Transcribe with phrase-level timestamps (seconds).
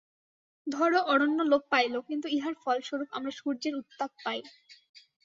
[0.67, 4.39] ধর, অরণ্য লোপ পাইল, কিন্তু ইহার ফলস্বরূপ আমরা সূর্যের উত্তাপ পাই।